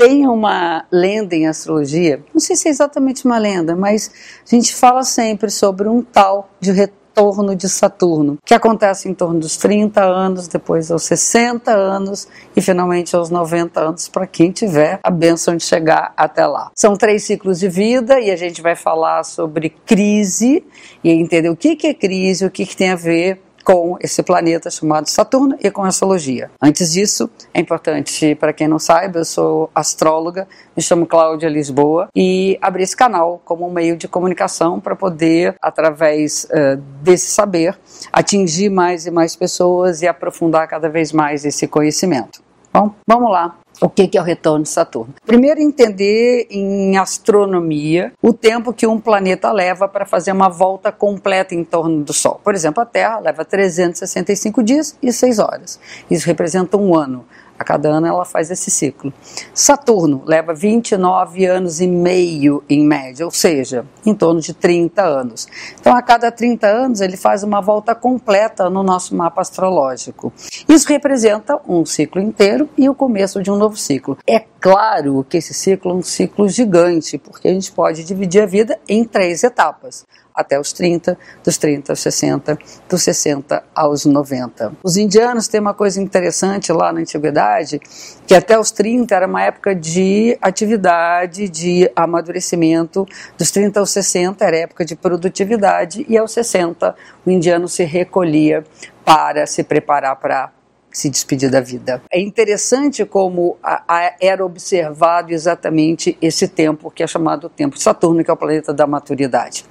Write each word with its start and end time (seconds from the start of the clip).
Tem 0.00 0.26
uma 0.26 0.86
lenda 0.90 1.36
em 1.36 1.46
astrologia, 1.46 2.24
não 2.32 2.40
sei 2.40 2.56
se 2.56 2.68
é 2.68 2.70
exatamente 2.70 3.26
uma 3.26 3.36
lenda, 3.36 3.76
mas 3.76 4.10
a 4.50 4.54
gente 4.54 4.74
fala 4.74 5.02
sempre 5.02 5.50
sobre 5.50 5.90
um 5.90 6.00
tal 6.00 6.48
de 6.58 6.72
retorno 6.72 7.54
de 7.54 7.68
Saturno, 7.68 8.38
que 8.42 8.54
acontece 8.54 9.10
em 9.10 9.12
torno 9.12 9.38
dos 9.40 9.58
30 9.58 10.02
anos, 10.02 10.48
depois 10.48 10.90
aos 10.90 11.02
60 11.02 11.70
anos 11.70 12.26
e 12.56 12.62
finalmente 12.62 13.14
aos 13.14 13.28
90 13.28 13.78
anos, 13.78 14.08
para 14.08 14.26
quem 14.26 14.50
tiver 14.50 15.00
a 15.04 15.10
benção 15.10 15.54
de 15.54 15.64
chegar 15.64 16.14
até 16.16 16.46
lá. 16.46 16.70
São 16.74 16.96
três 16.96 17.24
ciclos 17.24 17.58
de 17.58 17.68
vida 17.68 18.18
e 18.18 18.30
a 18.30 18.36
gente 18.36 18.62
vai 18.62 18.74
falar 18.74 19.22
sobre 19.22 19.68
crise 19.68 20.64
e 21.04 21.10
entender 21.10 21.50
o 21.50 21.56
que 21.56 21.86
é 21.86 21.92
crise, 21.92 22.46
o 22.46 22.50
que 22.50 22.64
tem 22.74 22.88
a 22.88 22.96
ver 22.96 23.42
com 23.64 23.96
esse 24.00 24.22
planeta 24.22 24.70
chamado 24.70 25.08
Saturno 25.08 25.56
e 25.60 25.70
com 25.70 25.82
astrologia. 25.82 26.50
Antes 26.60 26.92
disso, 26.92 27.30
é 27.52 27.60
importante 27.60 28.34
para 28.34 28.52
quem 28.52 28.68
não 28.68 28.78
saiba, 28.78 29.20
eu 29.20 29.24
sou 29.24 29.70
astróloga, 29.74 30.46
me 30.76 30.82
chamo 30.82 31.06
Cláudia 31.06 31.48
Lisboa 31.48 32.08
e 32.14 32.58
abri 32.60 32.82
esse 32.82 32.96
canal 32.96 33.40
como 33.44 33.66
um 33.66 33.72
meio 33.72 33.96
de 33.96 34.08
comunicação 34.08 34.80
para 34.80 34.96
poder, 34.96 35.54
através 35.60 36.44
uh, 36.44 36.76
desse 37.02 37.30
saber, 37.30 37.78
atingir 38.12 38.70
mais 38.70 39.06
e 39.06 39.10
mais 39.10 39.36
pessoas 39.36 40.02
e 40.02 40.08
aprofundar 40.08 40.66
cada 40.68 40.88
vez 40.88 41.12
mais 41.12 41.44
esse 41.44 41.66
conhecimento. 41.66 42.42
Bom, 42.72 42.94
vamos 43.06 43.30
lá 43.30 43.59
o 43.80 43.88
que 43.88 44.16
é 44.16 44.20
o 44.20 44.24
retorno 44.24 44.62
de 44.62 44.68
Saturno? 44.68 45.14
Primeiro, 45.24 45.60
entender 45.60 46.46
em 46.50 46.96
astronomia 46.96 48.12
o 48.20 48.32
tempo 48.32 48.72
que 48.72 48.86
um 48.86 49.00
planeta 49.00 49.50
leva 49.50 49.88
para 49.88 50.04
fazer 50.04 50.32
uma 50.32 50.48
volta 50.48 50.92
completa 50.92 51.54
em 51.54 51.64
torno 51.64 52.04
do 52.04 52.12
Sol. 52.12 52.40
Por 52.44 52.54
exemplo, 52.54 52.82
a 52.82 52.86
Terra 52.86 53.18
leva 53.18 53.44
365 53.44 54.62
dias 54.62 54.96
e 55.02 55.12
6 55.12 55.38
horas. 55.38 55.80
Isso 56.10 56.26
representa 56.26 56.76
um 56.76 56.94
ano. 56.94 57.24
A 57.60 57.64
cada 57.64 57.90
ano 57.90 58.06
ela 58.06 58.24
faz 58.24 58.50
esse 58.50 58.70
ciclo. 58.70 59.12
Saturno 59.52 60.22
leva 60.24 60.54
29 60.54 61.44
anos 61.44 61.78
e 61.78 61.86
meio 61.86 62.64
em 62.70 62.82
média, 62.82 63.26
ou 63.26 63.30
seja, 63.30 63.84
em 64.06 64.14
torno 64.14 64.40
de 64.40 64.54
30 64.54 65.02
anos. 65.02 65.46
Então, 65.78 65.94
a 65.94 66.00
cada 66.00 66.32
30 66.32 66.66
anos, 66.66 67.02
ele 67.02 67.18
faz 67.18 67.42
uma 67.42 67.60
volta 67.60 67.94
completa 67.94 68.70
no 68.70 68.82
nosso 68.82 69.14
mapa 69.14 69.42
astrológico. 69.42 70.32
Isso 70.66 70.88
representa 70.88 71.60
um 71.68 71.84
ciclo 71.84 72.22
inteiro 72.22 72.66
e 72.78 72.88
o 72.88 72.94
começo 72.94 73.42
de 73.42 73.50
um 73.50 73.56
novo 73.56 73.76
ciclo. 73.76 74.16
É 74.26 74.40
claro 74.60 75.24
que 75.28 75.38
esse 75.38 75.54
ciclo 75.54 75.92
é 75.92 75.94
um 75.94 76.02
ciclo 76.02 76.48
gigante, 76.48 77.18
porque 77.18 77.48
a 77.48 77.52
gente 77.52 77.72
pode 77.72 78.04
dividir 78.04 78.42
a 78.42 78.46
vida 78.46 78.78
em 78.88 79.04
três 79.04 79.42
etapas 79.42 80.04
até 80.34 80.58
os 80.58 80.72
30, 80.72 81.18
dos 81.44 81.58
30 81.58 81.92
aos 81.92 82.00
60, 82.00 82.58
dos 82.88 83.02
60 83.02 83.62
aos 83.74 84.04
90. 84.04 84.72
Os 84.82 84.96
indianos 84.96 85.48
têm 85.48 85.60
uma 85.60 85.74
coisa 85.74 86.00
interessante 86.00 86.72
lá 86.72 86.92
na 86.92 87.00
antiguidade, 87.00 87.80
que 88.26 88.34
até 88.34 88.58
os 88.58 88.70
30 88.70 89.14
era 89.14 89.26
uma 89.26 89.42
época 89.42 89.74
de 89.74 90.38
atividade, 90.40 91.48
de 91.48 91.90
amadurecimento, 91.94 93.06
dos 93.36 93.50
30 93.50 93.80
aos 93.80 93.90
60 93.90 94.44
era 94.44 94.56
época 94.58 94.84
de 94.84 94.96
produtividade 94.96 96.06
e 96.08 96.16
aos 96.16 96.32
60 96.32 96.94
o 97.24 97.30
indiano 97.30 97.68
se 97.68 97.84
recolhia 97.84 98.64
para 99.04 99.46
se 99.46 99.62
preparar 99.62 100.16
para 100.16 100.50
se 100.92 101.08
despedir 101.08 101.50
da 101.50 101.60
vida. 101.60 102.02
É 102.10 102.20
interessante 102.20 103.04
como 103.04 103.56
a, 103.62 103.82
a, 103.86 104.14
era 104.20 104.44
observado 104.44 105.32
exatamente 105.32 106.16
esse 106.20 106.48
tempo 106.48 106.90
que 106.90 107.02
é 107.02 107.06
chamado 107.06 107.48
tempo 107.48 107.78
Saturno, 107.78 108.24
que 108.24 108.30
é 108.30 108.34
o 108.34 108.36
planeta 108.36 108.72
da 108.72 108.86
maturidade. 108.86 109.64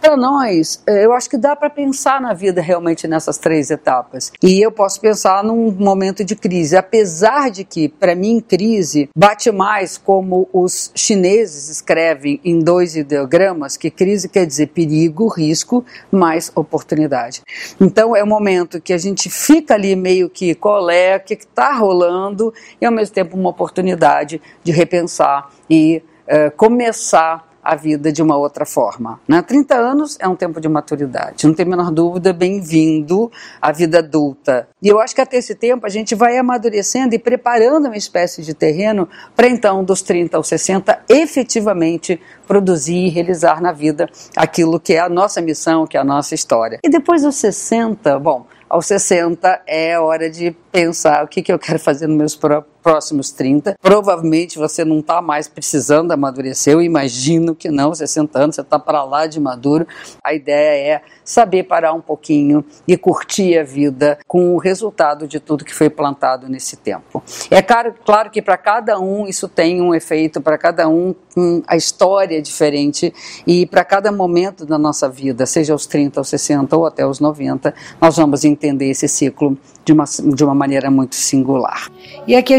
Para 0.00 0.16
nós, 0.16 0.82
é, 0.86 1.04
eu 1.04 1.12
acho 1.12 1.28
que 1.28 1.38
dá 1.38 1.56
para 1.56 1.70
pensar 1.70 2.20
na 2.20 2.34
vida 2.34 2.60
realmente 2.60 3.08
nessas 3.08 3.38
três 3.38 3.70
etapas. 3.70 4.30
E 4.42 4.60
eu 4.60 4.70
posso 4.70 5.00
pensar 5.00 5.42
num 5.42 5.72
momento 5.72 6.24
de 6.24 6.36
crise, 6.36 6.76
apesar 6.76 7.50
de 7.50 7.64
que, 7.64 7.88
para 7.88 8.14
mim, 8.14 8.40
crise 8.40 9.08
bate 9.16 9.50
mais 9.50 9.96
como 9.96 10.48
os 10.52 10.92
chineses 10.94 11.68
escrevem 11.68 12.40
em 12.44 12.58
dois 12.58 12.94
ideogramas, 12.94 13.76
que 13.76 13.90
crise 13.90 14.28
quer 14.28 14.46
dizer 14.46 14.68
perigo, 14.68 15.28
risco, 15.28 15.84
mais 16.12 16.52
oportunidade. 16.54 17.42
Então, 17.80 18.14
é 18.14 18.22
um 18.22 18.28
momento 18.28 18.80
que 18.80 18.92
a 18.92 18.98
gente 18.98 19.30
fica 19.30 19.74
ali 19.74 19.96
meio 19.96 20.28
que 20.28 20.54
colé, 20.54 21.16
o 21.16 21.20
que 21.20 21.34
está 21.34 21.72
rolando, 21.72 22.52
e 22.80 22.84
ao 22.84 22.92
mesmo 22.92 23.14
tempo 23.14 23.36
uma 23.36 23.50
oportunidade 23.50 24.40
de 24.62 24.72
repensar 24.72 25.50
e 25.68 26.02
uh, 26.26 26.54
começar 26.56 27.45
a 27.66 27.74
vida 27.74 28.12
de 28.12 28.22
uma 28.22 28.36
outra 28.36 28.64
forma. 28.64 29.20
Né? 29.26 29.42
30 29.42 29.74
anos 29.74 30.16
é 30.20 30.28
um 30.28 30.36
tempo 30.36 30.60
de 30.60 30.68
maturidade, 30.68 31.46
não 31.46 31.54
tem 31.54 31.66
a 31.66 31.68
menor 31.68 31.90
dúvida, 31.90 32.32
bem-vindo 32.32 33.30
à 33.60 33.72
vida 33.72 33.98
adulta. 33.98 34.68
E 34.80 34.88
eu 34.88 35.00
acho 35.00 35.14
que 35.14 35.20
até 35.20 35.36
esse 35.36 35.54
tempo 35.54 35.84
a 35.84 35.88
gente 35.88 36.14
vai 36.14 36.38
amadurecendo 36.38 37.14
e 37.14 37.18
preparando 37.18 37.86
uma 37.86 37.96
espécie 37.96 38.42
de 38.42 38.54
terreno 38.54 39.08
para 39.34 39.48
então, 39.48 39.82
dos 39.82 40.00
30 40.00 40.36
aos 40.36 40.46
60, 40.46 41.00
efetivamente 41.08 42.20
produzir 42.46 43.06
e 43.06 43.08
realizar 43.08 43.60
na 43.60 43.72
vida 43.72 44.08
aquilo 44.36 44.78
que 44.78 44.94
é 44.94 45.00
a 45.00 45.08
nossa 45.08 45.40
missão, 45.40 45.86
que 45.86 45.96
é 45.96 46.00
a 46.00 46.04
nossa 46.04 46.34
história. 46.34 46.78
E 46.84 46.88
depois 46.88 47.22
dos 47.22 47.34
60, 47.34 48.18
bom, 48.20 48.46
aos 48.68 48.86
60 48.86 49.62
é 49.66 49.98
hora 49.98 50.28
de 50.28 50.50
pensar 50.70 51.24
o 51.24 51.28
que, 51.28 51.42
que 51.42 51.52
eu 51.52 51.58
quero 51.58 51.78
fazer 51.78 52.06
nos 52.06 52.16
meus 52.16 52.36
próximos 52.86 53.32
30. 53.32 53.76
Provavelmente 53.82 54.58
você 54.58 54.84
não 54.84 55.00
está 55.00 55.20
mais 55.20 55.48
precisando 55.48 56.12
amadurecer, 56.12 56.72
eu 56.72 56.80
imagino 56.80 57.52
que 57.52 57.68
não, 57.68 57.92
60 57.92 58.38
anos, 58.38 58.54
você 58.54 58.60
está 58.60 58.78
para 58.78 59.02
lá 59.02 59.26
de 59.26 59.40
maduro. 59.40 59.84
A 60.22 60.32
ideia 60.32 60.94
é 60.94 61.02
saber 61.24 61.64
parar 61.64 61.92
um 61.94 62.00
pouquinho 62.00 62.64
e 62.86 62.96
curtir 62.96 63.58
a 63.58 63.64
vida 63.64 64.16
com 64.28 64.54
o 64.54 64.58
resultado 64.58 65.26
de 65.26 65.40
tudo 65.40 65.64
que 65.64 65.74
foi 65.74 65.90
plantado 65.90 66.48
nesse 66.48 66.76
tempo. 66.76 67.20
É 67.50 67.60
claro, 67.60 67.92
claro 68.04 68.30
que 68.30 68.40
para 68.40 68.56
cada 68.56 69.00
um 69.00 69.26
isso 69.26 69.48
tem 69.48 69.82
um 69.82 69.92
efeito, 69.92 70.40
para 70.40 70.56
cada 70.56 70.88
um 70.88 71.12
a 71.66 71.76
história 71.76 72.38
é 72.38 72.40
diferente 72.40 73.12
e 73.46 73.66
para 73.66 73.84
cada 73.84 74.10
momento 74.10 74.64
da 74.64 74.78
nossa 74.78 75.08
vida, 75.08 75.44
seja 75.44 75.72
aos 75.72 75.86
30, 75.86 76.20
aos 76.20 76.28
60 76.28 76.74
ou 76.76 76.86
até 76.86 77.02
aos 77.02 77.20
90, 77.20 77.74
nós 78.00 78.16
vamos 78.16 78.44
entender 78.44 78.88
esse 78.90 79.06
ciclo 79.06 79.58
de 79.84 79.92
uma, 79.92 80.04
de 80.04 80.44
uma 80.44 80.54
maneira 80.54 80.90
muito 80.90 81.14
singular. 81.14 81.90
E 82.26 82.34
aqui 82.34 82.54
a 82.54 82.58